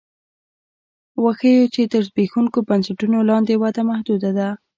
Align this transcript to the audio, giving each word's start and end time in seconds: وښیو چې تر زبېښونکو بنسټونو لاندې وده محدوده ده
وښیو 1.23 1.71
چې 1.73 1.81
تر 1.91 2.01
زبېښونکو 2.09 2.59
بنسټونو 2.69 3.17
لاندې 3.29 3.53
وده 3.61 3.81
محدوده 3.89 4.31
ده 4.37 4.49